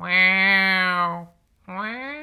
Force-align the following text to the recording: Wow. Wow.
Wow. 0.00 1.28
Wow. 1.68 2.19